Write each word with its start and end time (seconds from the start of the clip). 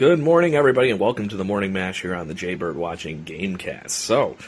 Good 0.00 0.18
morning, 0.18 0.54
everybody, 0.54 0.90
and 0.90 0.98
welcome 0.98 1.28
to 1.28 1.36
the 1.36 1.44
Morning 1.44 1.74
Mash 1.74 2.00
here 2.00 2.14
on 2.14 2.26
the 2.26 2.32
Jaybird 2.32 2.74
Watching 2.74 3.22
Gamecast. 3.22 3.90
So, 3.90 4.38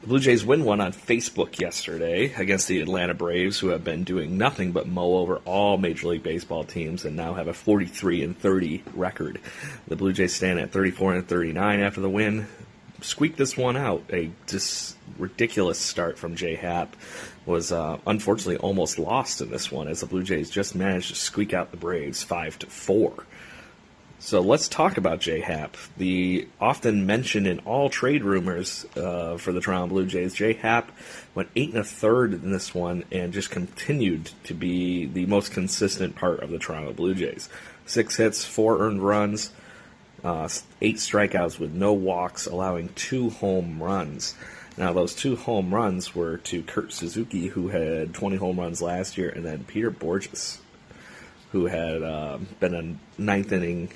the 0.00 0.08
Blue 0.08 0.18
Jays 0.18 0.44
win 0.44 0.64
one 0.64 0.80
on 0.80 0.92
Facebook 0.92 1.60
yesterday 1.60 2.34
against 2.36 2.66
the 2.66 2.80
Atlanta 2.80 3.14
Braves, 3.14 3.60
who 3.60 3.68
have 3.68 3.84
been 3.84 4.02
doing 4.02 4.36
nothing 4.36 4.72
but 4.72 4.88
mow 4.88 5.18
over 5.18 5.36
all 5.44 5.78
Major 5.78 6.08
League 6.08 6.24
Baseball 6.24 6.64
teams 6.64 7.04
and 7.04 7.14
now 7.14 7.34
have 7.34 7.46
a 7.46 7.54
43 7.54 8.24
and 8.24 8.36
30 8.36 8.82
record. 8.94 9.40
The 9.86 9.94
Blue 9.94 10.12
Jays 10.12 10.34
stand 10.34 10.58
at 10.58 10.72
34 10.72 11.14
and 11.14 11.28
39 11.28 11.78
after 11.78 12.00
the 12.00 12.10
win. 12.10 12.48
Squeak 13.00 13.36
this 13.36 13.56
one 13.56 13.76
out. 13.76 14.02
A 14.12 14.32
just 14.48 14.96
ridiculous 15.18 15.78
start 15.78 16.18
from 16.18 16.34
J 16.34 16.56
Happ 16.56 16.96
was 17.46 17.70
uh, 17.70 17.98
unfortunately 18.08 18.56
almost 18.56 18.98
lost 18.98 19.40
in 19.40 19.52
this 19.52 19.70
one 19.70 19.86
as 19.86 20.00
the 20.00 20.06
Blue 20.06 20.24
Jays 20.24 20.50
just 20.50 20.74
managed 20.74 21.10
to 21.10 21.14
squeak 21.14 21.54
out 21.54 21.70
the 21.70 21.76
Braves 21.76 22.24
five 22.24 22.58
to 22.58 22.66
four. 22.66 23.24
So 24.20 24.40
let's 24.40 24.66
talk 24.66 24.96
about 24.96 25.20
J 25.20 25.40
Happ, 25.40 25.76
the 25.96 26.48
often 26.60 27.06
mentioned 27.06 27.46
in 27.46 27.60
all 27.60 27.88
trade 27.88 28.24
rumors 28.24 28.84
uh, 28.96 29.36
for 29.36 29.52
the 29.52 29.60
Toronto 29.60 29.86
Blue 29.86 30.06
Jays. 30.06 30.34
J 30.34 30.54
Happ 30.54 30.90
went 31.36 31.50
eight 31.54 31.70
and 31.70 31.78
a 31.78 31.84
third 31.84 32.32
in 32.32 32.50
this 32.50 32.74
one 32.74 33.04
and 33.12 33.32
just 33.32 33.50
continued 33.50 34.30
to 34.44 34.54
be 34.54 35.06
the 35.06 35.26
most 35.26 35.52
consistent 35.52 36.16
part 36.16 36.40
of 36.40 36.50
the 36.50 36.58
Toronto 36.58 36.92
Blue 36.92 37.14
Jays. 37.14 37.48
Six 37.86 38.16
hits, 38.16 38.44
four 38.44 38.80
earned 38.80 39.02
runs, 39.02 39.52
uh, 40.24 40.48
eight 40.82 40.96
strikeouts 40.96 41.60
with 41.60 41.72
no 41.72 41.92
walks, 41.92 42.46
allowing 42.46 42.88
two 42.90 43.30
home 43.30 43.80
runs. 43.80 44.34
Now, 44.76 44.92
those 44.92 45.14
two 45.14 45.36
home 45.36 45.72
runs 45.72 46.14
were 46.14 46.38
to 46.38 46.62
Kurt 46.64 46.92
Suzuki, 46.92 47.46
who 47.46 47.68
had 47.68 48.14
20 48.14 48.36
home 48.36 48.58
runs 48.58 48.82
last 48.82 49.16
year, 49.16 49.28
and 49.28 49.44
then 49.44 49.64
Peter 49.64 49.92
Bourjos, 49.92 50.58
who 51.52 51.66
had 51.66 52.02
uh, 52.02 52.38
been 52.58 52.74
a 52.74 53.20
ninth 53.20 53.52
inning 53.52 53.90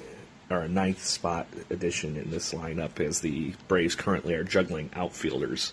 or 0.52 0.68
ninth 0.68 1.04
spot 1.04 1.46
addition 1.70 2.16
in 2.16 2.30
this 2.30 2.52
lineup 2.52 3.00
as 3.00 3.20
the 3.20 3.54
Braves 3.68 3.94
currently 3.94 4.34
are 4.34 4.44
juggling 4.44 4.90
outfielders. 4.94 5.72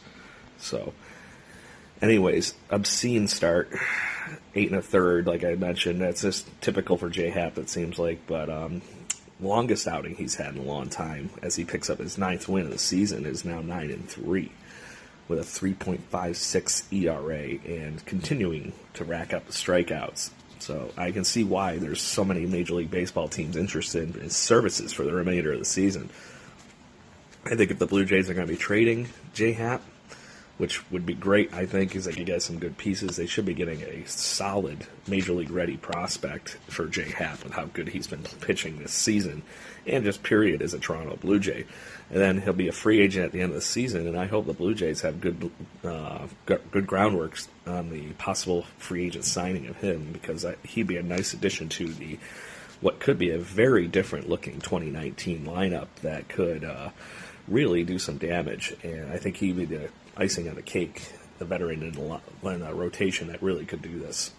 So, 0.57 0.93
anyways, 2.01 2.53
obscene 2.69 3.27
start, 3.27 3.71
eight 4.55 4.69
and 4.69 4.79
a 4.79 4.81
third, 4.81 5.27
like 5.27 5.43
I 5.43 5.55
mentioned. 5.55 6.01
That's 6.01 6.21
just 6.21 6.47
typical 6.61 6.97
for 6.97 7.09
J 7.09 7.29
Happ, 7.29 7.57
it 7.57 7.69
seems 7.69 7.97
like. 7.97 8.25
But 8.27 8.49
um, 8.49 8.81
longest 9.39 9.87
outing 9.87 10.15
he's 10.15 10.35
had 10.35 10.55
in 10.55 10.61
a 10.61 10.65
long 10.65 10.89
time, 10.89 11.29
as 11.41 11.55
he 11.55 11.65
picks 11.65 11.89
up 11.89 11.99
his 11.99 12.17
ninth 12.17 12.47
win 12.47 12.65
of 12.65 12.71
the 12.71 12.77
season, 12.77 13.25
is 13.25 13.45
now 13.45 13.61
nine 13.61 13.91
and 13.91 14.07
three, 14.07 14.51
with 15.27 15.39
a 15.39 15.43
3.56 15.43 16.93
ERA 16.93 17.59
and 17.65 18.05
continuing 18.05 18.73
to 18.93 19.03
rack 19.03 19.33
up 19.33 19.45
the 19.45 19.53
strikeouts. 19.53 20.31
So 20.59 20.91
I 20.97 21.11
can 21.11 21.23
see 21.23 21.43
why 21.43 21.77
there's 21.77 22.01
so 22.01 22.23
many 22.23 22.45
Major 22.45 22.75
League 22.75 22.91
Baseball 22.91 23.27
teams 23.27 23.55
interested 23.55 24.15
in 24.17 24.29
services 24.29 24.93
for 24.93 25.03
the 25.03 25.13
remainder 25.13 25.53
of 25.53 25.59
the 25.59 25.65
season. 25.65 26.09
I 27.45 27.55
think 27.55 27.71
if 27.71 27.79
the 27.79 27.85
Blue 27.85 28.05
Jays 28.05 28.29
are 28.29 28.33
going 28.33 28.47
to 28.47 28.53
be 28.53 28.57
trading 28.57 29.07
J 29.33 29.53
Happ, 29.53 29.81
which 30.59 30.91
would 30.91 31.05
be 31.05 31.13
great, 31.13 31.53
I 31.53 31.65
think, 31.65 31.95
is 31.95 32.03
they 32.03 32.11
could 32.11 32.25
get 32.25 32.41
some 32.41 32.59
good 32.59 32.77
pieces. 32.77 33.15
They 33.15 33.27
should 33.27 33.45
be 33.45 33.53
getting 33.53 33.81
a 33.81 34.05
solid 34.05 34.85
Major 35.07 35.31
League 35.31 35.51
ready 35.51 35.77
prospect 35.77 36.57
for 36.67 36.85
Jay 36.85 37.09
Happ 37.09 37.45
with 37.45 37.53
how 37.53 37.65
good 37.67 37.87
he's 37.87 38.07
been 38.07 38.23
pitching 38.41 38.77
this 38.77 38.91
season 38.91 39.41
and 39.87 40.03
just 40.03 40.21
period 40.21 40.61
as 40.61 40.73
a 40.73 40.79
Toronto 40.79 41.15
Blue 41.15 41.39
Jay. 41.39 41.65
And 42.09 42.19
then 42.19 42.41
he'll 42.41 42.51
be 42.51 42.67
a 42.67 42.73
free 42.73 42.99
agent 42.99 43.23
at 43.23 43.31
the 43.31 43.39
end 43.39 43.51
of 43.51 43.55
the 43.55 43.61
season, 43.61 44.05
and 44.05 44.19
I 44.19 44.25
hope 44.25 44.47
the 44.47 44.53
Blue 44.53 44.75
Jays 44.75 44.99
have 45.01 45.21
good 45.21 45.49
uh, 45.85 46.27
good 46.45 46.85
groundwork 46.85 47.39
on 47.65 47.89
the 47.89 48.11
possible 48.13 48.63
free 48.79 49.05
agent 49.05 49.23
signing 49.23 49.67
of 49.67 49.77
him 49.77 50.09
because 50.11 50.45
he'd 50.65 50.87
be 50.87 50.97
a 50.97 51.03
nice 51.03 51.33
addition 51.33 51.69
to 51.69 51.87
the 51.87 52.19
what 52.81 52.99
could 52.99 53.17
be 53.17 53.31
a 53.31 53.39
very 53.39 53.87
different 53.87 54.27
looking 54.27 54.59
2019 54.59 55.45
lineup 55.45 55.87
that 56.01 56.27
could 56.27 56.65
uh, 56.65 56.89
really 57.47 57.85
do 57.85 57.97
some 57.97 58.17
damage. 58.17 58.75
And 58.83 59.09
I 59.11 59.17
think 59.17 59.37
he'd 59.37 59.55
be 59.55 59.65
the 59.65 59.89
icing 60.19 60.49
on 60.49 60.55
the 60.55 60.61
cake, 60.61 61.11
the 61.39 61.45
veteran 61.45 61.81
in 61.81 61.93
the, 61.93 62.49
in 62.49 62.77
rotation 62.77 63.27
that 63.29 63.41
really 63.41 63.65
could 63.65 63.81
do 63.81 63.99
this 63.99 64.31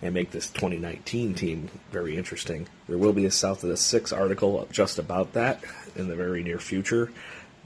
and 0.00 0.14
make 0.14 0.30
this 0.30 0.48
2019 0.50 1.34
team 1.34 1.68
very 1.90 2.16
interesting. 2.16 2.68
There 2.88 2.98
will 2.98 3.12
be 3.12 3.24
a 3.24 3.30
South 3.30 3.62
of 3.64 3.70
the 3.70 3.76
Six 3.76 4.12
article 4.12 4.66
just 4.70 4.98
about 4.98 5.32
that 5.32 5.62
in 5.96 6.08
the 6.08 6.14
very 6.14 6.42
near 6.42 6.58
future. 6.58 7.10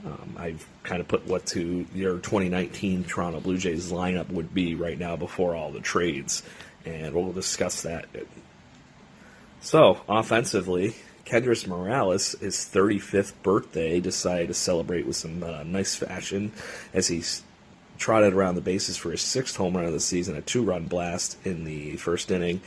Um, 0.05 0.35
I've 0.37 0.65
kind 0.83 0.99
of 0.99 1.07
put 1.07 1.27
what 1.27 1.45
to 1.47 1.85
your 1.93 2.17
2019 2.17 3.05
Toronto 3.05 3.39
Blue 3.39 3.57
Jays 3.57 3.91
lineup 3.91 4.29
would 4.29 4.53
be 4.53 4.75
right 4.75 4.97
now 4.97 5.15
before 5.15 5.55
all 5.55 5.71
the 5.71 5.79
trades, 5.79 6.43
and 6.85 7.13
we'll 7.13 7.31
discuss 7.31 7.83
that. 7.83 8.07
So, 9.61 10.01
offensively, 10.09 10.95
Kendrys 11.25 11.65
Morales, 11.65 12.33
his 12.41 12.57
35th 12.57 13.31
birthday, 13.43 14.01
decided 14.01 14.49
to 14.49 14.53
celebrate 14.53 15.07
with 15.07 15.15
some 15.15 15.41
uh, 15.41 15.63
nice 15.63 15.95
fashion 15.95 16.51
as 16.93 17.07
he's 17.07 17.43
trotted 18.03 18.33
around 18.33 18.55
the 18.55 18.61
bases 18.61 18.97
for 18.97 19.11
his 19.11 19.21
sixth 19.21 19.55
home 19.55 19.77
run 19.77 19.85
of 19.85 19.93
the 19.93 19.99
season, 19.99 20.35
a 20.35 20.41
two 20.41 20.61
run 20.61 20.83
blast 20.87 21.37
in 21.45 21.63
the 21.63 21.95
first 21.95 22.29
inning. 22.31 22.59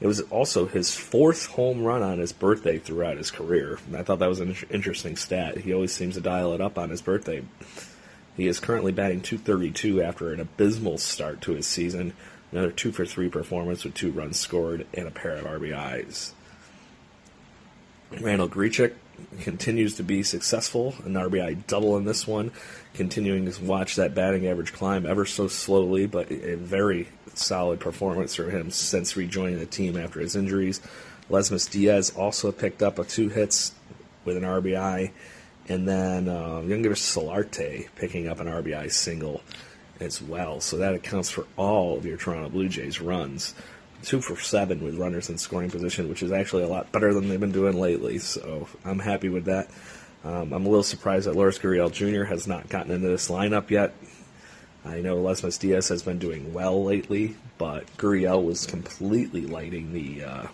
It 0.00 0.08
was 0.08 0.22
also 0.22 0.66
his 0.66 0.92
fourth 0.92 1.46
home 1.46 1.84
run 1.84 2.02
on 2.02 2.18
his 2.18 2.32
birthday 2.32 2.80
throughout 2.80 3.16
his 3.16 3.30
career. 3.30 3.78
I 3.94 4.02
thought 4.02 4.18
that 4.18 4.28
was 4.28 4.40
an 4.40 4.56
interesting 4.68 5.14
stat. 5.14 5.58
He 5.58 5.72
always 5.72 5.92
seems 5.92 6.16
to 6.16 6.20
dial 6.20 6.52
it 6.52 6.60
up 6.60 6.78
on 6.78 6.90
his 6.90 7.00
birthday. 7.00 7.44
He 8.36 8.48
is 8.48 8.58
currently 8.58 8.90
batting 8.90 9.20
232 9.20 10.02
after 10.02 10.32
an 10.32 10.40
abysmal 10.40 10.98
start 10.98 11.42
to 11.42 11.52
his 11.52 11.68
season. 11.68 12.12
Another 12.50 12.72
2 12.72 12.90
for 12.90 13.06
3 13.06 13.28
performance 13.28 13.84
with 13.84 13.94
two 13.94 14.10
runs 14.10 14.36
scored 14.36 14.84
and 14.92 15.06
a 15.06 15.12
pair 15.12 15.36
of 15.36 15.44
RBIs. 15.44 16.32
Randal 18.20 18.48
Grichuk 18.48 18.94
continues 19.40 19.96
to 19.96 20.02
be 20.02 20.22
successful, 20.22 20.94
an 21.04 21.14
RBI 21.14 21.66
double 21.66 21.96
in 21.96 22.04
this 22.04 22.26
one, 22.26 22.50
continuing 22.94 23.50
to 23.50 23.64
watch 23.64 23.96
that 23.96 24.14
batting 24.14 24.46
average 24.46 24.72
climb 24.72 25.06
ever 25.06 25.24
so 25.24 25.48
slowly, 25.48 26.06
but 26.06 26.30
a 26.30 26.56
very 26.56 27.08
solid 27.34 27.80
performance 27.80 28.34
for 28.34 28.50
him 28.50 28.70
since 28.70 29.16
rejoining 29.16 29.58
the 29.58 29.66
team 29.66 29.96
after 29.96 30.20
his 30.20 30.36
injuries. 30.36 30.80
Lesmus 31.30 31.70
Diaz 31.70 32.10
also 32.16 32.52
picked 32.52 32.82
up 32.82 32.98
a 32.98 33.04
two 33.04 33.28
hits 33.28 33.72
with 34.24 34.36
an 34.36 34.42
RBI, 34.42 35.10
and 35.68 35.86
then 35.88 36.28
uh, 36.28 36.60
Younger 36.60 36.90
Solarte 36.90 37.88
picking 37.96 38.28
up 38.28 38.40
an 38.40 38.46
RBI 38.46 38.90
single 38.92 39.42
as 40.00 40.20
well. 40.22 40.60
So 40.60 40.78
that 40.78 40.94
accounts 40.94 41.30
for 41.30 41.46
all 41.56 41.96
of 41.96 42.04
your 42.04 42.16
Toronto 42.16 42.48
Blue 42.48 42.68
Jays 42.68 43.00
runs 43.00 43.54
two 44.06 44.20
for 44.20 44.36
seven 44.36 44.82
with 44.82 44.96
runners 44.96 45.28
in 45.28 45.36
scoring 45.36 45.70
position, 45.70 46.08
which 46.08 46.22
is 46.22 46.32
actually 46.32 46.62
a 46.62 46.68
lot 46.68 46.90
better 46.92 47.12
than 47.12 47.28
they've 47.28 47.40
been 47.40 47.52
doing 47.52 47.78
lately. 47.78 48.18
So 48.18 48.68
I'm 48.84 49.00
happy 49.00 49.28
with 49.28 49.46
that. 49.46 49.68
Um, 50.24 50.52
I'm 50.52 50.64
a 50.64 50.68
little 50.68 50.84
surprised 50.84 51.26
that 51.26 51.34
Lourdes 51.34 51.58
Gurriel 51.58 51.92
Jr. 51.92 52.24
has 52.24 52.46
not 52.46 52.68
gotten 52.68 52.92
into 52.92 53.08
this 53.08 53.28
lineup 53.28 53.68
yet. 53.70 53.94
I 54.84 55.00
know 55.00 55.16
Lesmus 55.16 55.58
Diaz 55.58 55.88
has 55.88 56.04
been 56.04 56.18
doing 56.18 56.54
well 56.54 56.84
lately, 56.84 57.36
but 57.58 57.84
Gurriel 57.96 58.44
was 58.44 58.64
completely 58.64 59.42
lighting 59.42 59.92
the 59.92 60.24
uh, 60.24 60.46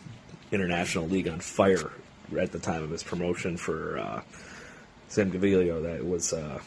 International 0.50 1.06
League 1.06 1.28
on 1.28 1.40
fire 1.40 1.92
at 2.38 2.52
the 2.52 2.58
time 2.58 2.82
of 2.82 2.90
his 2.90 3.02
promotion 3.02 3.58
for 3.58 3.98
uh, 3.98 4.22
Sam 5.08 5.30
Gaviglio. 5.30 5.82
That 5.82 6.06
was 6.06 6.32
uh, 6.32 6.60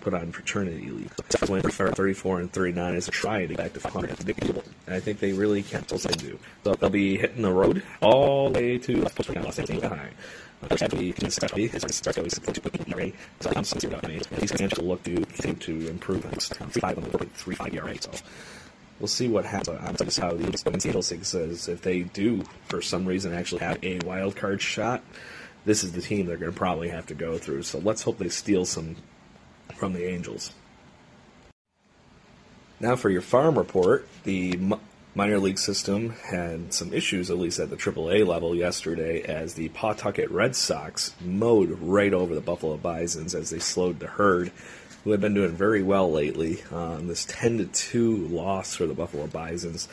put 0.00 0.14
on 0.14 0.32
fraternity 0.32 0.88
leave. 0.90 1.12
34 1.12 2.40
and 2.40 2.52
39 2.52 2.94
is 2.94 3.08
a 3.08 3.10
to 3.10 3.46
get 3.46 3.56
back 3.56 3.72
to 3.72 3.80
500. 3.80 4.62
And 4.86 4.94
I 4.94 5.00
think 5.00 5.18
they 5.18 5.32
really 5.32 5.62
can 5.62 5.84
not 5.90 6.00
still 6.00 6.12
do. 6.12 6.38
So 6.64 6.74
they'll 6.74 6.90
be 6.90 7.16
hitting 7.16 7.42
the 7.42 7.52
road 7.52 7.82
all 8.00 8.50
the 8.50 8.58
way 8.58 8.78
to 8.78 9.02
Los 9.02 9.58
Angeles 9.58 9.84
High. 9.84 10.10
He's 10.62 10.88
going 14.52 14.70
to 14.70 14.82
look 14.82 15.02
to 15.04 15.24
to 15.24 15.88
improve 15.88 16.24
five 16.24 16.96
on 16.98 17.04
the 17.10 17.18
three 17.34 17.54
five 17.54 17.74
ERA. 17.74 18.00
So 18.00 18.10
we'll 18.98 19.08
see 19.08 19.28
what 19.28 19.44
happens. 19.44 19.78
I'm 19.82 19.96
just 19.96 20.18
how 20.18 20.32
the 20.32 20.80
Seattle 20.80 21.02
says 21.02 21.68
if 21.68 21.82
they 21.82 22.00
do 22.00 22.42
for 22.64 22.80
some 22.80 23.04
reason 23.04 23.34
actually 23.34 23.60
have 23.60 23.78
a 23.84 23.98
wild 24.00 24.36
card 24.36 24.62
shot, 24.62 25.02
this 25.66 25.84
is 25.84 25.92
the 25.92 26.00
team 26.00 26.26
they're 26.26 26.36
going 26.38 26.52
to 26.52 26.58
probably 26.58 26.88
have 26.88 27.06
to 27.06 27.14
go 27.14 27.36
through. 27.38 27.62
So 27.64 27.78
let's 27.78 28.02
hope 28.02 28.18
they 28.18 28.28
steal 28.28 28.64
some 28.64 28.96
from 29.74 29.92
the 29.92 30.04
Angels. 30.04 30.52
Now 32.78 32.96
for 32.96 33.08
your 33.08 33.22
farm 33.22 33.56
report, 33.56 34.06
the 34.24 34.58
minor 35.14 35.38
league 35.38 35.58
system 35.58 36.10
had 36.10 36.74
some 36.74 36.92
issues, 36.92 37.30
at 37.30 37.38
least 37.38 37.58
at 37.58 37.70
the 37.70 37.76
AAA 37.76 38.26
level 38.26 38.54
yesterday, 38.54 39.22
as 39.22 39.54
the 39.54 39.70
Pawtucket 39.70 40.30
Red 40.30 40.54
Sox 40.54 41.14
mowed 41.24 41.70
right 41.80 42.12
over 42.12 42.34
the 42.34 42.40
Buffalo 42.42 42.76
Bisons 42.76 43.34
as 43.34 43.48
they 43.48 43.58
slowed 43.58 43.98
the 43.98 44.06
herd, 44.06 44.52
who 45.04 45.12
had 45.12 45.22
been 45.22 45.32
doing 45.32 45.52
very 45.52 45.82
well 45.82 46.12
lately. 46.12 46.62
Um, 46.70 47.06
this 47.06 47.24
10 47.24 47.58
to 47.58 47.64
2 47.64 48.28
loss 48.28 48.74
for 48.74 48.86
the 48.86 48.92
Buffalo 48.92 49.26
Bisons 49.26 49.88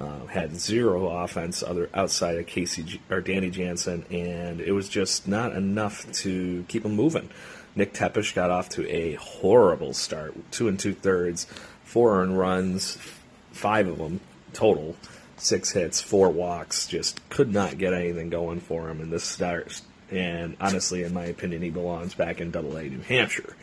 uh, 0.00 0.26
had 0.26 0.56
zero 0.56 1.08
offense 1.08 1.62
other 1.62 1.88
outside 1.94 2.36
of 2.36 2.46
Casey 2.46 3.00
or 3.08 3.20
Danny 3.20 3.50
Jansen, 3.50 4.04
and 4.10 4.60
it 4.60 4.72
was 4.72 4.88
just 4.88 5.28
not 5.28 5.52
enough 5.52 6.10
to 6.22 6.64
keep 6.68 6.82
them 6.82 6.96
moving. 6.96 7.30
Nick 7.76 7.92
Tepesch 7.92 8.34
got 8.34 8.50
off 8.50 8.70
to 8.70 8.88
a 8.90 9.14
horrible 9.14 9.92
start, 9.92 10.34
two 10.50 10.66
and 10.66 10.80
two 10.80 10.94
thirds, 10.94 11.46
four 11.84 12.20
earned 12.20 12.38
runs, 12.38 12.98
five 13.52 13.86
of 13.86 13.98
them 13.98 14.20
total, 14.52 14.96
six 15.36 15.72
hits, 15.72 16.00
four 16.00 16.30
walks. 16.30 16.86
Just 16.86 17.26
could 17.28 17.52
not 17.52 17.78
get 17.78 17.92
anything 17.92 18.30
going 18.30 18.60
for 18.60 18.88
him 18.88 19.00
in 19.00 19.10
this 19.10 19.24
start. 19.24 19.80
And 20.10 20.56
honestly, 20.60 21.02
in 21.02 21.12
my 21.12 21.26
opinion, 21.26 21.62
he 21.62 21.70
belongs 21.70 22.14
back 22.14 22.40
in 22.40 22.50
Double 22.50 22.76
A 22.76 22.84
New 22.84 23.02
Hampshire. 23.02 23.54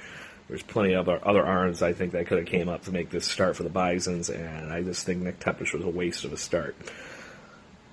There's 0.48 0.62
plenty 0.62 0.94
of 0.94 1.10
other 1.10 1.44
arms 1.44 1.82
I 1.82 1.94
think 1.94 2.12
that 2.12 2.28
could 2.28 2.38
have 2.38 2.48
came 2.48 2.70
up 2.70 2.84
to 2.84 2.92
make 2.92 3.10
this 3.10 3.26
start 3.26 3.56
for 3.56 3.64
the 3.64 3.70
Bisons, 3.70 4.30
and 4.30 4.72
I 4.72 4.84
just 4.84 5.06
think 5.06 5.22
Nick 5.22 5.40
Tepesch 5.40 5.74
was 5.74 5.84
a 5.84 5.90
waste 5.90 6.26
of 6.26 6.34
a 6.34 6.38
start. 6.38 6.76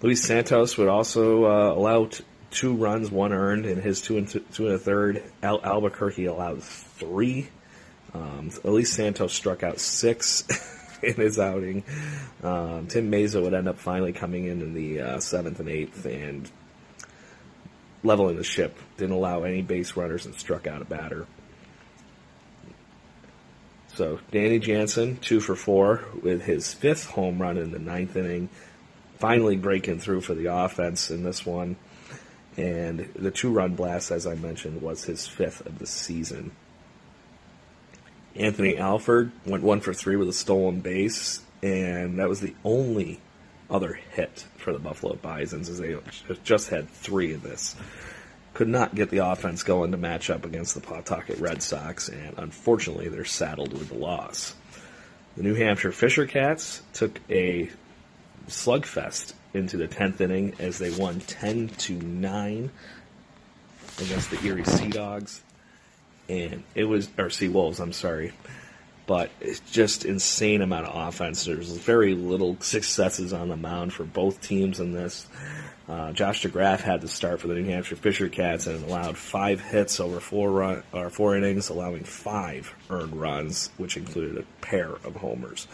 Luis 0.03 0.23
Santos 0.23 0.77
would 0.77 0.89
also 0.89 1.45
uh, 1.45 1.73
allow 1.75 2.11
two 2.51 2.75
runs, 2.75 3.11
one 3.11 3.33
earned 3.33 3.67
in 3.67 3.81
his 3.81 4.01
two 4.01 4.19
and 4.19 4.29
th- 4.29 4.45
two 4.53 4.67
and 4.67 4.75
a 4.75 4.79
third. 4.79 5.23
Al- 5.43 5.65
Albuquerque 5.65 6.27
allowed 6.27 6.63
three. 6.63 7.49
Um, 8.13 8.51
Luis 8.65 8.93
Santos 8.93 9.33
struck 9.33 9.63
out 9.63 9.79
six. 9.79 10.45
in 11.03 11.15
his 11.15 11.39
outing. 11.39 11.85
Um, 12.43 12.87
Tim 12.87 13.11
Mayza 13.11 13.43
would 13.43 13.55
end 13.55 13.69
up 13.69 13.79
finally 13.79 14.13
coming 14.13 14.47
in 14.47 14.61
in 14.61 14.75
the 14.75 15.01
uh, 15.01 15.21
seventh 15.21 15.61
and 15.61 15.69
eighth 15.69 16.05
and 16.05 16.51
leveling 18.03 18.37
the 18.37 18.45
ship. 18.45 18.77
Didn't 18.97 19.15
allow 19.15 19.43
any 19.43 19.63
base 19.63 19.97
runners 19.97 20.27
and 20.27 20.35
struck 20.35 20.67
out 20.67 20.83
a 20.83 20.85
batter. 20.85 21.27
So 23.95 24.21
Danny 24.31 24.59
Jansen, 24.59 25.17
two 25.17 25.41
for 25.41 25.57
four, 25.57 26.05
with 26.23 26.43
his 26.43 26.73
fifth 26.73 27.07
home 27.07 27.41
run 27.41 27.59
in 27.59 27.71
the 27.71 27.79
ninth 27.79 28.17
inning, 28.17 28.49
finally 29.19 29.57
breaking 29.57 29.99
through 29.99 30.21
for 30.23 30.35
the 30.35 30.47
offense 30.47 31.11
in 31.11 31.25
this 31.25 31.45
one. 31.45 31.77
And 32.57 33.13
the 33.15 33.31
two 33.31 33.51
run 33.51 33.75
blast, 33.75 34.11
as 34.11 34.27
I 34.27 34.35
mentioned, 34.35 34.83
was 34.83 35.05
his 35.05 35.27
fifth 35.27 35.65
of 35.67 35.79
the 35.79 35.87
season. 35.87 36.53
Anthony 38.37 38.77
Alford 38.77 39.33
went 39.45 39.63
one 39.63 39.81
for 39.81 39.93
three 39.93 40.17
with 40.17 40.29
a 40.29 40.33
stolen 40.33 40.81
base, 40.81 41.43
and 41.63 42.19
that 42.19 42.29
was 42.29 42.41
the 42.41 42.55
only 42.65 43.21
other 43.69 43.93
hit 43.93 44.47
for 44.57 44.73
the 44.73 44.79
Buffalo 44.79 45.15
Bisons, 45.15 45.69
as 45.69 45.79
they 45.79 45.97
just 46.45 46.71
had 46.71 46.89
three 46.89 47.33
of 47.35 47.43
this. 47.43 47.77
Could 48.55 48.69
not 48.69 48.95
get 48.95 49.11
the 49.11 49.19
offense 49.19 49.63
going 49.63 49.93
to 49.93 49.97
match 49.97 50.29
up 50.29 50.45
against 50.45 50.75
the 50.75 50.81
Pawtucket 50.81 51.39
Red 51.39 51.63
Sox, 51.63 52.09
and 52.09 52.37
unfortunately, 52.37 53.09
they're 53.09 53.25
saddled 53.25 53.73
with 53.73 53.89
the 53.89 53.95
loss. 53.95 54.55
The 55.37 55.45
New 55.45 55.55
Hampshire 55.55 55.93
Fisher 55.93 56.27
Cats 56.27 56.83
took 56.93 57.21
a 57.31 57.71
slugfest 58.49 59.35
into 59.55 59.77
the 59.77 59.89
10th 59.89 60.21
inning 60.21 60.55
as 60.59 60.79
they 60.79 60.91
won 60.91 61.21
10 61.21 61.69
to 61.69 61.95
9 61.95 62.71
against 63.99 64.31
the 64.31 64.41
Erie 64.47 64.65
Sea 64.65 64.89
Dogs 64.89 65.43
and 66.31 66.63
it 66.75 66.85
was 66.85 67.09
or 67.19 67.29
Sea 67.29 67.49
Wolves. 67.49 67.81
I'm 67.81 67.93
sorry, 67.93 68.33
but 69.07 69.31
it's 69.41 69.61
just 69.61 70.05
insane 70.05 70.63
amount 70.63 70.87
of 70.87 71.09
offense. 71.09 71.45
There's 71.45 71.77
very 71.77 72.15
little 72.15 72.57
successes 72.61 73.33
on 73.33 73.49
the 73.49 73.57
mound 73.57 73.93
for 73.93 74.05
both 74.05 74.41
teams 74.41 74.81
in 74.81 74.93
this. 74.93 75.27
Uh, 75.89 76.13
Josh 76.13 76.45
DeGraaf 76.45 76.81
had 76.81 77.01
to 77.01 77.09
start 77.09 77.41
for 77.41 77.49
the 77.49 77.55
New 77.55 77.65
Hampshire 77.65 77.97
Fisher 77.97 78.29
Cats 78.29 78.69
and 78.69 78.85
allowed 78.85 79.19
five 79.19 79.61
hits 79.61 79.99
over 79.99 80.21
four 80.21 80.53
run 80.53 80.83
or 80.93 81.11
four 81.11 81.37
innings, 81.37 81.69
allowing 81.69 82.05
five 82.05 82.73
earned 82.89 83.21
runs, 83.21 83.71
which 83.77 83.97
included 83.97 84.39
a 84.39 84.65
pair 84.65 84.91
of 84.91 85.17
homers. 85.17 85.67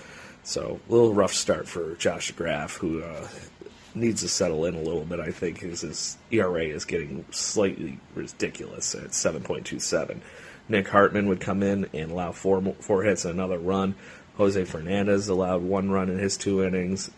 So 0.43 0.81
a 0.89 0.93
little 0.93 1.13
rough 1.13 1.35
start 1.35 1.69
for 1.69 1.97
Josh 1.97 2.33
DeGraaf, 2.33 2.79
who 2.79 3.03
uh, 3.03 3.29
needs 3.97 4.21
to 4.23 4.29
settle 4.29 4.65
in 4.67 4.75
a 4.75 4.83
little 4.83 5.05
bit. 5.05 5.21
I 5.21 5.31
think 5.31 5.61
his, 5.61 5.81
his 5.81 6.17
ERA 6.31 6.65
is 6.65 6.85
getting 6.85 7.25
slightly 7.31 7.99
ridiculous 8.15 8.95
at 8.95 9.09
7.27. 9.09 10.21
Nick 10.69 10.89
Hartman 10.89 11.29
would 11.29 11.41
come 11.41 11.63
in 11.63 11.89
and 11.93 12.11
allow 12.11 12.33
four 12.33 12.61
four 12.81 13.03
hits 13.05 13.25
and 13.25 13.35
another 13.35 13.59
run. 13.59 13.95
Jose 14.37 14.65
Fernandez 14.65 15.29
allowed 15.29 15.63
one 15.63 15.91
run 15.91 16.11
in 16.11 16.19
his 16.19 16.37
two 16.37 16.63
innings. 16.63 17.11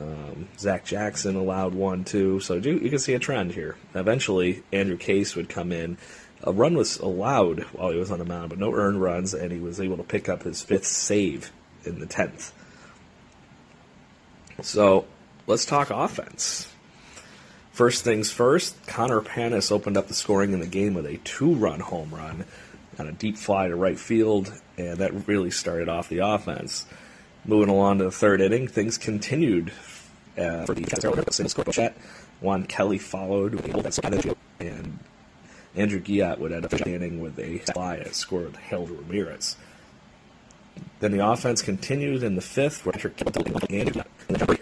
Um, 0.00 0.48
Zach 0.58 0.84
Jackson 0.84 1.36
allowed 1.36 1.74
one 1.74 2.04
too. 2.04 2.40
So 2.40 2.54
you, 2.54 2.78
you 2.78 2.90
can 2.90 2.98
see 2.98 3.14
a 3.14 3.18
trend 3.18 3.52
here. 3.52 3.76
Eventually, 3.94 4.62
Andrew 4.72 4.96
Case 4.96 5.34
would 5.36 5.48
come 5.48 5.72
in. 5.72 5.96
A 6.44 6.52
run 6.52 6.76
was 6.76 6.98
allowed 6.98 7.60
while 7.72 7.90
he 7.90 7.98
was 7.98 8.10
on 8.10 8.18
the 8.18 8.24
mound, 8.24 8.50
but 8.50 8.58
no 8.58 8.72
earned 8.72 9.00
runs, 9.00 9.32
and 9.32 9.52
he 9.52 9.60
was 9.60 9.80
able 9.80 9.96
to 9.96 10.02
pick 10.02 10.28
up 10.28 10.42
his 10.42 10.62
fifth 10.62 10.86
save 10.86 11.52
in 11.84 12.00
the 12.00 12.06
tenth. 12.06 12.52
So 14.60 15.06
let's 15.46 15.64
talk 15.64 15.90
offense. 15.90 16.68
First 17.72 18.04
things 18.04 18.30
first, 18.30 18.86
Connor 18.86 19.20
Panas 19.20 19.72
opened 19.72 19.96
up 19.96 20.08
the 20.08 20.14
scoring 20.14 20.52
in 20.52 20.60
the 20.60 20.66
game 20.66 20.94
with 20.94 21.06
a 21.06 21.16
two-run 21.18 21.80
home 21.80 22.10
run 22.14 22.44
on 22.98 23.08
a 23.08 23.12
deep 23.12 23.36
fly 23.36 23.68
to 23.68 23.74
right 23.74 23.98
field, 23.98 24.52
and 24.76 24.98
that 24.98 25.26
really 25.26 25.50
started 25.50 25.88
off 25.88 26.08
the 26.08 26.18
offense. 26.18 26.84
Moving 27.44 27.70
along 27.70 27.98
to 27.98 28.04
the 28.04 28.10
third 28.10 28.40
inning, 28.40 28.68
things 28.68 28.98
continued 28.98 29.72
uh, 30.38 30.64
for 30.66 30.74
the 30.74 30.82
Cats. 30.82 31.94
Juan 32.40 32.64
Kelly 32.64 32.98
followed 32.98 33.54
with 33.54 33.98
and 34.60 34.98
Andrew 35.74 36.00
Guillotte 36.00 36.38
would 36.38 36.52
end 36.52 36.64
up 36.64 36.74
standing 36.74 37.20
with 37.20 37.38
a 37.38 37.58
fly 37.58 37.96
that 37.96 38.14
scored 38.14 38.56
Harold 38.56 38.90
Ramirez. 38.90 39.56
Then 41.00 41.10
the 41.10 41.26
offense 41.26 41.62
continued 41.62 42.22
in 42.22 42.36
the 42.36 42.40
fifth, 42.40 42.86
where 42.86 42.94
Andrew 43.70 44.02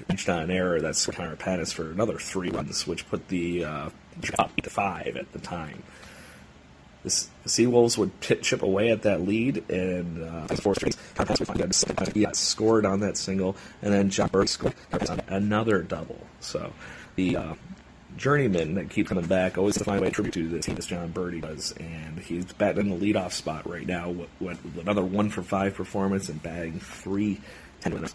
reached 0.08 0.28
on 0.28 0.42
an 0.44 0.50
error 0.50 0.80
that's 0.80 1.04
Connor 1.06 1.36
Panas 1.36 1.72
for 1.72 1.90
another 1.90 2.18
three 2.18 2.50
runs, 2.50 2.86
which 2.86 3.08
put 3.08 3.28
the 3.28 3.64
uh, 3.64 3.90
up 4.38 4.56
to 4.56 4.70
five 4.70 5.16
at 5.16 5.30
the 5.32 5.38
time. 5.38 5.82
The 7.02 7.10
Seawolves 7.46 7.96
would 7.96 8.20
chip 8.20 8.62
away 8.62 8.90
at 8.90 9.02
that 9.02 9.22
lead, 9.22 9.68
and 9.70 10.22
uh, 10.22 10.46
four 10.56 10.74
strings. 10.74 10.96
He 12.14 12.26
scored 12.32 12.84
on 12.84 13.00
that 13.00 13.16
single, 13.16 13.56
and 13.80 13.92
then 13.92 14.10
Jon 14.10 14.28
Berti 14.28 14.48
scored 14.48 14.74
on 15.08 15.20
another 15.28 15.82
double. 15.82 16.26
So 16.40 16.72
the 17.16 17.36
uh, 17.36 17.54
journeyman 18.20 18.74
that 18.74 18.90
keep 18.90 19.08
coming 19.08 19.26
back 19.26 19.56
always 19.56 19.76
to 19.76 19.84
find 19.84 19.98
a 19.98 20.02
way 20.02 20.08
to 20.08 20.14
tribute 20.14 20.34
to 20.34 20.48
the 20.48 20.60
team 20.60 20.76
as 20.76 20.86
Jon 20.86 21.10
Berti 21.12 21.40
does, 21.40 21.72
and 21.72 22.18
he's 22.18 22.44
batting 22.52 22.86
in 22.90 22.98
the 22.98 23.12
leadoff 23.12 23.32
spot 23.32 23.68
right 23.68 23.86
now 23.86 24.10
with, 24.10 24.28
with 24.40 24.78
another 24.78 25.02
one 25.02 25.30
for 25.30 25.42
five 25.42 25.74
performance 25.74 26.28
and 26.28 26.42
batting 26.42 26.78
three 26.78 27.40
ten 27.80 27.94
minutes. 27.94 28.14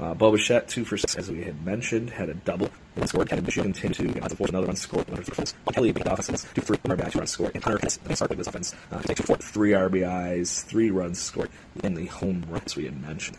Uh, 0.00 0.12
Bo 0.12 0.32
Bichette, 0.32 0.68
two 0.68 0.84
for 0.84 0.96
six, 0.96 1.14
as 1.16 1.30
we 1.30 1.42
had 1.42 1.64
mentioned, 1.64 2.10
had 2.10 2.28
a 2.28 2.34
double. 2.34 2.68
One 2.94 3.06
scored. 3.06 3.28
Kevin 3.28 3.44
Bishop 3.44 3.62
continued 3.62 4.14
to 4.14 4.20
get 4.20 4.36
force 4.36 4.50
another 4.50 4.66
run 4.66 4.76
scored. 4.76 5.06
Another 5.06 5.22
three 5.22 5.36
runs. 5.38 5.54
Kelly 5.72 5.92
beat 5.92 6.06
offenses. 6.06 6.46
Two 6.54 6.62
three 6.62 6.76
RBI, 6.78 7.12
two 7.12 7.18
runs 7.18 7.30
scored. 7.30 7.54
And 7.54 7.62
Hunter 7.62 7.78
Hess, 7.80 7.96
the 7.98 8.16
start 8.16 8.30
of 8.32 8.38
this 8.38 8.46
offense, 8.48 8.74
uh, 8.90 9.00
takes 9.02 9.20
four, 9.20 9.36
three 9.36 9.70
RBIs, 9.70 10.64
three 10.64 10.90
runs 10.90 11.20
scored, 11.20 11.50
and 11.84 11.96
the 11.96 12.06
home 12.06 12.44
runs 12.48 12.74
we 12.74 12.86
had 12.86 13.00
mentioned. 13.00 13.38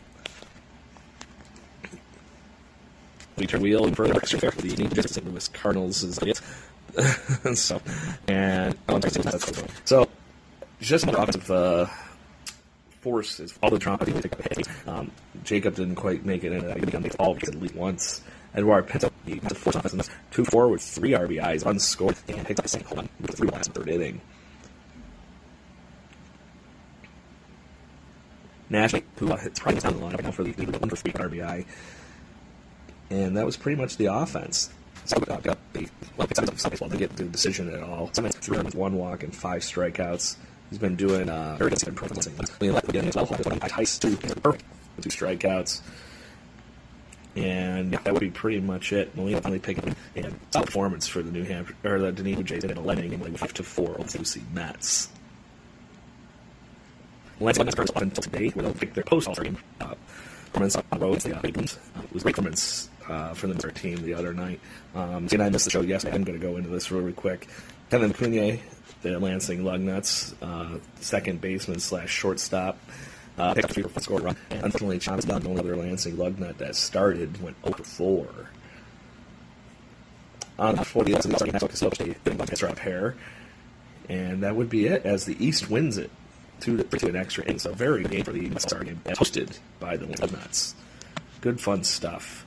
We 3.37 3.47
turn 3.47 3.61
wheel 3.61 3.85
and 3.85 3.95
further 3.95 4.15
extra 4.15 4.39
fair 4.39 4.51
for 4.51 4.61
the 4.61 4.75
New 4.75 4.89
St. 5.01 5.29
Louis 5.29 5.47
Cardinals 5.49 6.03
it. 6.19 6.41
so 7.57 7.81
and 8.27 8.77
so 9.83 10.07
just 10.79 11.03
another 11.03 11.23
offensive 11.23 11.51
uh, 11.51 11.87
force 13.01 13.39
is 13.39 13.57
all 13.61 13.69
the 13.69 13.79
drama 13.79 14.05
to 14.05 14.13
pick 14.13 14.33
up 14.33 14.39
a 14.39 14.55
hit. 14.55 14.67
Um, 14.87 15.11
Jacob 15.43 15.75
didn't 15.75 15.95
quite 15.95 16.25
make 16.25 16.43
it 16.43 16.53
in. 16.53 16.69
I 16.69 16.75
think 16.75 17.05
he 17.05 17.11
all 17.19 17.35
at 17.35 17.55
least 17.55 17.75
once. 17.75 18.21
Eduard 18.55 18.87
Pinto, 18.87 19.11
he 19.25 19.39
the 19.39 19.53
force 19.53 19.75
offense 19.75 19.93
in 19.93 19.97
this 19.97 20.09
two 20.31 20.45
four 20.45 20.69
with 20.69 20.81
three 20.81 21.11
RBIs, 21.11 21.65
unscored, 21.65 22.15
and 22.29 22.45
picked 22.45 22.59
up 22.59 22.65
a 22.65 22.69
single 22.69 22.95
one 22.95 23.09
with 23.19 23.35
three 23.35 23.49
last 23.49 23.73
third 23.73 23.89
inning. 23.89 24.21
Nash, 28.69 28.93
who 29.17 29.31
uh, 29.31 29.35
hits 29.37 29.59
probably 29.59 29.81
down 29.81 29.93
the 29.93 29.99
line 29.99 30.15
right 30.15 30.23
now 30.23 30.31
for 30.31 30.43
the 30.43 30.53
lead, 30.53 30.79
one 30.79 30.89
for 30.89 30.95
three 30.95 31.11
RBI, 31.11 31.65
and 33.09 33.37
that 33.37 33.45
was 33.45 33.57
pretty 33.57 33.79
much 33.79 33.97
the 33.97 34.07
offense. 34.07 34.69
So 35.05 35.17
uh, 35.17 35.37
got 35.37 35.57
the 35.73 35.87
well. 36.17 36.89
They 36.89 36.97
get 36.97 37.15
the 37.15 37.25
decision 37.25 37.71
at 37.73 37.83
all. 37.83 38.07
Three 38.07 38.57
runs, 38.57 38.73
one 38.73 38.95
walk, 38.95 39.23
and 39.23 39.35
five 39.35 39.61
strikeouts. 39.61 40.35
He's 40.69 40.79
been 40.79 40.95
doing 40.95 41.29
uh, 41.29 41.57
very 41.57 41.71
good. 41.71 41.99
Well. 41.99 43.25
Tice 43.69 43.99
two 43.99 44.15
two 44.15 45.09
strikeouts. 45.09 45.81
And 47.35 47.91
that 47.91 48.13
would 48.13 48.21
be 48.21 48.31
pretty 48.31 48.61
much 48.61 48.93
it. 48.93 49.15
Molina 49.15 49.41
finally 49.41 49.59
picking 49.59 49.93
and 50.15 50.39
solid 50.51 50.67
performance 50.67 51.05
for 51.05 51.21
the 51.21 51.31
New 51.31 51.43
Hampshire 51.43 51.75
or 51.83 51.99
the 51.99 52.11
Dunedin 52.11 52.45
Jays 52.45 52.63
in 52.63 52.71
a 52.71 52.81
letting 52.81 53.09
game 53.09 53.21
like 53.21 53.37
five 53.37 53.53
to 53.55 53.63
four 53.63 53.99
over 53.99 54.07
the 54.07 54.41
Mets. 54.53 55.09
Lance 57.41 57.57
Lugnuts 57.57 57.89
up 57.89 58.01
until 58.01 58.23
today, 58.23 58.49
where 58.49 58.63
they'll 58.63 58.73
pick 58.73 58.93
their 58.93 59.03
post 59.03 59.27
All 59.27 59.35
game. 59.35 59.57
Uh, 59.81 59.95
performance 60.45 60.77
on 60.77 60.83
the 60.91 60.99
road 60.99 61.19
the. 61.19 61.37
Uh, 61.37 61.41
it 61.43 62.13
was 62.13 62.23
great 62.23 62.35
performance 62.35 62.89
uh, 63.07 63.33
for 63.33 63.47
the 63.47 63.71
team 63.71 64.01
the 64.03 64.13
other 64.13 64.33
night. 64.33 64.59
Um, 64.93 65.27
and 65.31 65.41
I 65.41 65.49
missed 65.49 65.65
the 65.65 65.71
show 65.71 65.81
yesterday. 65.81 66.15
I'm 66.15 66.23
going 66.23 66.39
to 66.39 66.45
go 66.45 66.57
into 66.57 66.69
this 66.69 66.91
really 66.91 67.13
quick. 67.13 67.47
Kevin 67.89 68.13
Cunye, 68.13 68.59
the 69.01 69.19
Lansing 69.19 69.59
Lugnuts, 69.59 70.33
uh, 70.41 70.79
second 70.99 71.41
baseman 71.41 71.79
slash 71.79 72.09
shortstop. 72.09 72.77
Uh, 73.37 73.53
picked 73.53 73.65
up 73.65 73.71
three 73.71 73.83
for 73.83 73.99
score 73.99 74.19
run. 74.19 74.37
Unfortunately, 74.49 74.97
Chom's 74.97 75.25
Dunn, 75.25 75.41
the 75.41 75.49
only 75.49 75.59
other 75.59 75.75
Lansing 75.75 76.15
Lugnut 76.15 76.57
that 76.57 76.75
started, 76.75 77.41
went 77.41 77.57
0 77.65 77.75
4. 77.75 78.27
On 80.57 80.75
the 80.75 80.85
40, 80.85 81.11
that's 81.11 81.25
the 81.25 81.35
starting 81.35 81.51
next 81.51 81.63
because 81.63 82.15
they 82.23 82.55
drop 82.55 82.79
hair. 82.79 83.15
And 84.07 84.43
that 84.43 84.55
would 84.55 84.69
be 84.69 84.87
it 84.87 85.05
as 85.05 85.25
the 85.25 85.35
East 85.43 85.69
wins 85.69 85.97
it 85.97 86.11
two 86.59 86.77
to, 86.77 86.83
to 86.83 87.09
an 87.09 87.15
extra 87.15 87.43
inning. 87.43 87.59
So 87.59 87.73
very 87.73 88.03
game 88.03 88.23
for 88.23 88.31
the 88.31 88.59
Star 88.59 88.83
game, 88.83 89.01
hosted 89.05 89.57
by 89.79 89.97
the 89.97 90.05
Lugnuts. 90.05 90.73
Good 91.41 91.59
fun 91.59 91.83
stuff. 91.83 92.45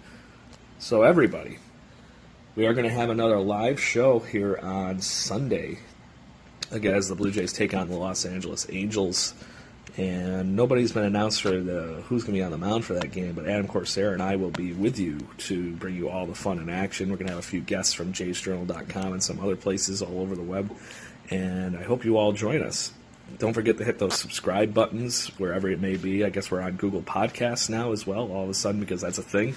So 0.80 1.02
everybody, 1.02 1.58
we 2.54 2.64
are 2.66 2.72
going 2.72 2.86
to 2.86 2.94
have 2.94 3.10
another 3.10 3.40
live 3.40 3.80
show 3.80 4.20
here 4.20 4.56
on 4.62 5.00
Sunday. 5.00 5.80
Again, 6.70 6.94
as 6.94 7.08
the 7.08 7.16
Blue 7.16 7.32
Jays 7.32 7.52
take 7.52 7.74
on 7.74 7.88
the 7.88 7.96
Los 7.96 8.24
Angeles 8.24 8.64
Angels 8.70 9.34
and 9.96 10.54
nobody's 10.54 10.92
been 10.92 11.02
announced 11.02 11.42
for 11.42 11.50
the 11.50 12.04
who's 12.06 12.22
going 12.22 12.34
to 12.34 12.38
be 12.38 12.44
on 12.44 12.52
the 12.52 12.58
mound 12.58 12.84
for 12.84 12.94
that 12.94 13.10
game. 13.10 13.32
But 13.32 13.48
Adam 13.48 13.66
Corsair 13.66 14.12
and 14.12 14.22
I 14.22 14.36
will 14.36 14.52
be 14.52 14.72
with 14.72 15.00
you 15.00 15.18
to 15.38 15.72
bring 15.72 15.96
you 15.96 16.08
all 16.08 16.26
the 16.26 16.34
fun 16.36 16.60
and 16.60 16.70
action. 16.70 17.10
We're 17.10 17.16
going 17.16 17.26
to 17.26 17.32
have 17.32 17.42
a 17.42 17.46
few 17.46 17.60
guests 17.60 17.92
from 17.92 18.12
JaysJournal.com 18.12 19.12
and 19.14 19.22
some 19.22 19.40
other 19.40 19.56
places 19.56 20.00
all 20.00 20.20
over 20.20 20.36
the 20.36 20.42
web, 20.42 20.70
and 21.28 21.76
I 21.76 21.82
hope 21.82 22.04
you 22.04 22.18
all 22.18 22.30
join 22.30 22.62
us. 22.62 22.92
Don't 23.38 23.52
forget 23.52 23.78
to 23.78 23.84
hit 23.84 23.98
those 23.98 24.16
subscribe 24.16 24.72
buttons 24.72 25.26
wherever 25.38 25.68
it 25.68 25.80
may 25.80 25.96
be. 25.96 26.24
I 26.24 26.30
guess 26.30 26.52
we're 26.52 26.62
on 26.62 26.76
Google 26.76 27.02
Podcasts 27.02 27.68
now 27.68 27.90
as 27.90 28.06
well, 28.06 28.30
all 28.30 28.44
of 28.44 28.50
a 28.50 28.54
sudden 28.54 28.78
because 28.78 29.00
that's 29.00 29.18
a 29.18 29.22
thing. 29.22 29.56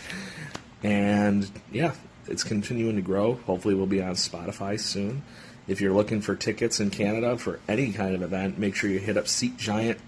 And 0.83 1.49
yeah, 1.71 1.93
it's 2.27 2.43
continuing 2.43 2.95
to 2.95 3.01
grow. 3.01 3.33
Hopefully, 3.33 3.75
we'll 3.75 3.85
be 3.85 4.01
on 4.01 4.13
Spotify 4.13 4.79
soon. 4.79 5.23
If 5.67 5.79
you're 5.81 5.93
looking 5.93 6.21
for 6.21 6.35
tickets 6.35 6.79
in 6.79 6.89
Canada 6.89 7.37
for 7.37 7.59
any 7.67 7.91
kind 7.93 8.15
of 8.15 8.23
event, 8.23 8.57
make 8.57 8.75
sure 8.75 8.89
you 8.89 8.99
hit 8.99 9.17
up 9.17 9.25
seatgiant.ca 9.25 9.99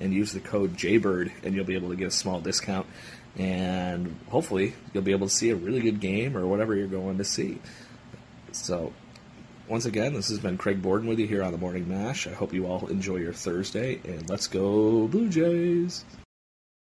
and 0.00 0.12
use 0.12 0.32
the 0.32 0.40
code 0.40 0.76
jaybird 0.76 1.32
and 1.44 1.54
you'll 1.54 1.64
be 1.64 1.76
able 1.76 1.90
to 1.90 1.96
get 1.96 2.08
a 2.08 2.12
small 2.12 2.40
discount 2.40 2.86
and 3.38 4.16
hopefully 4.28 4.74
you'll 4.92 5.02
be 5.02 5.12
able 5.12 5.28
to 5.28 5.34
see 5.34 5.50
a 5.50 5.56
really 5.56 5.80
good 5.80 6.00
game 6.00 6.36
or 6.36 6.46
whatever 6.46 6.74
you're 6.74 6.86
going 6.86 7.18
to 7.18 7.24
see 7.24 7.58
so 8.52 8.92
once 9.68 9.84
again 9.84 10.14
this 10.14 10.28
has 10.28 10.38
been 10.38 10.56
craig 10.56 10.80
borden 10.80 11.08
with 11.08 11.18
you 11.18 11.26
here 11.26 11.42
on 11.42 11.52
the 11.52 11.58
morning 11.58 11.86
mash 11.88 12.26
i 12.26 12.32
hope 12.32 12.54
you 12.54 12.66
all 12.66 12.86
enjoy 12.86 13.16
your 13.16 13.32
thursday 13.32 14.00
and 14.04 14.28
let's 14.30 14.46
go 14.46 15.06
blue 15.08 15.28
jays 15.28 16.04